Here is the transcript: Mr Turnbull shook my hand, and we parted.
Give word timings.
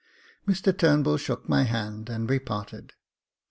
Mr 0.47 0.75
Turnbull 0.75 1.17
shook 1.17 1.47
my 1.47 1.61
hand, 1.61 2.09
and 2.09 2.27
we 2.27 2.39
parted. 2.39 2.93